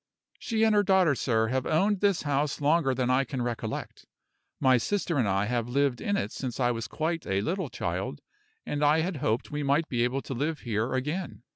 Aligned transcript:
"She 0.39 0.63
and 0.63 0.73
her 0.73 0.81
daughter, 0.81 1.13
sir, 1.13 1.49
have 1.49 1.67
owned 1.67 1.99
this 1.99 2.23
house 2.23 2.59
longer 2.59 2.95
than 2.95 3.11
I 3.11 3.23
can 3.23 3.43
recollect. 3.43 4.07
My 4.59 4.77
sister 4.77 5.19
and 5.19 5.27
I 5.27 5.45
have 5.45 5.69
lived 5.69 6.01
in 6.01 6.17
it 6.17 6.31
since 6.31 6.59
I 6.59 6.71
was 6.71 6.87
quite 6.87 7.27
a 7.27 7.41
little 7.41 7.69
child, 7.69 8.19
and 8.65 8.83
I 8.83 9.01
had 9.01 9.17
hoped 9.17 9.51
we 9.51 9.61
might 9.61 9.87
be 9.89 10.03
able 10.03 10.23
to 10.23 10.33
live 10.33 10.61
here 10.61 10.93
again. 10.93 11.43